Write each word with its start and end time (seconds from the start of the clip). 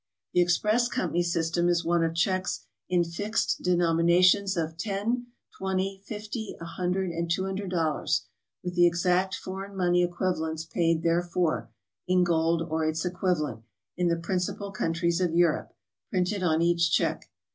The 0.33 0.41
express 0.41 0.87
company 0.87 1.21
system 1.21 1.69
is 1.69 1.85
one 1.85 2.03
of 2.03 2.15
checks 2.15 2.65
in 2.89 3.03
fixed 3.03 3.61
denominations 3.61 4.57
of 4.57 4.75
$10, 4.75 5.25
$20, 5.61 6.03
$50, 6.09 6.57
$100, 6.57 6.95
and 7.15 7.29
$200, 7.29 8.21
with 8.63 8.73
the 8.73 8.87
exact 8.87 9.35
foreign 9.35 9.77
money 9.77 10.01
equivalents 10.01 10.65
paid 10.65 11.03
therefor 11.03 11.69
(in 12.07 12.23
gold 12.23 12.63
or 12.63 12.83
its 12.83 13.05
equivalent) 13.05 13.61
in 13.95 14.07
the 14.07 14.17
principal 14.17 14.71
countries 14.71 15.21
of 15.21 15.35
Europe, 15.35 15.71
printed 16.09 16.41
on 16.41 16.63
each 16.63 16.91
check. 16.91 17.29